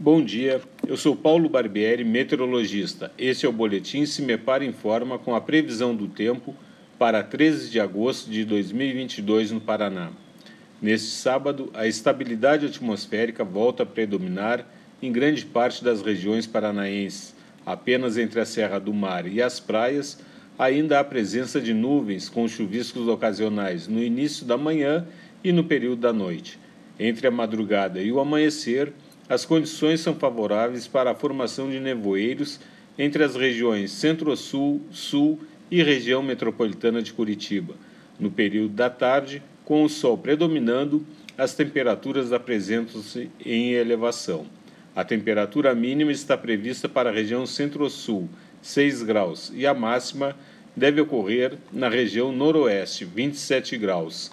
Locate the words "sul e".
34.90-35.82